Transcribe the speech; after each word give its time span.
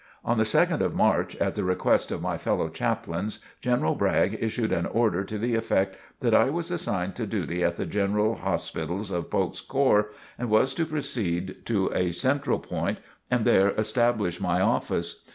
On 0.25 0.39
the 0.39 0.43
2nd 0.43 0.81
of 0.81 0.95
March, 0.95 1.35
at 1.35 1.53
the 1.53 1.63
request 1.63 2.09
of 2.09 2.23
my 2.23 2.35
fellow 2.35 2.69
chaplains, 2.69 3.37
General 3.61 3.93
Bragg 3.93 4.35
issued 4.41 4.71
an 4.71 4.87
order 4.87 5.23
to 5.23 5.37
the 5.37 5.53
effect 5.53 5.95
that 6.21 6.33
I 6.33 6.49
was 6.49 6.71
assigned 6.71 7.13
to 7.17 7.27
duty 7.27 7.63
at 7.63 7.75
the 7.75 7.85
general 7.85 8.33
hospitals 8.37 9.11
of 9.11 9.29
Polk's 9.29 9.61
corps, 9.61 10.07
and 10.39 10.49
was 10.49 10.73
to 10.73 10.87
proceed 10.87 11.67
to 11.67 11.91
a 11.93 12.13
central 12.13 12.57
point 12.57 12.97
and 13.29 13.45
there 13.45 13.69
establish 13.79 14.39
my 14.41 14.59
office. 14.59 15.23